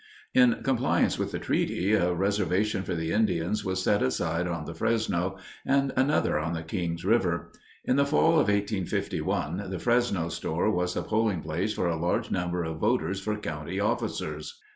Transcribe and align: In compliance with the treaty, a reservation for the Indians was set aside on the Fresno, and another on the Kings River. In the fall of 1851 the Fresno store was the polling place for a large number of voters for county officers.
In 0.33 0.63
compliance 0.63 1.19
with 1.19 1.31
the 1.31 1.37
treaty, 1.37 1.93
a 1.93 2.11
reservation 2.11 2.81
for 2.81 2.95
the 2.95 3.11
Indians 3.11 3.63
was 3.63 3.83
set 3.83 4.01
aside 4.01 4.47
on 4.47 4.65
the 4.65 4.73
Fresno, 4.73 5.37
and 5.63 5.93
another 5.95 6.39
on 6.39 6.53
the 6.53 6.63
Kings 6.63 7.05
River. 7.05 7.51
In 7.85 7.97
the 7.97 8.05
fall 8.07 8.29
of 8.31 8.47
1851 8.49 9.69
the 9.69 9.77
Fresno 9.77 10.29
store 10.29 10.71
was 10.71 10.95
the 10.95 11.03
polling 11.03 11.43
place 11.43 11.75
for 11.75 11.87
a 11.87 11.95
large 12.01 12.31
number 12.31 12.63
of 12.63 12.79
voters 12.79 13.19
for 13.21 13.37
county 13.37 13.79
officers. 13.79 14.59